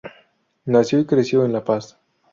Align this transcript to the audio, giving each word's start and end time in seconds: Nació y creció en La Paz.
Nació 0.65 0.97
y 0.97 1.05
creció 1.05 1.45
en 1.45 1.53
La 1.53 1.63
Paz. 1.63 1.99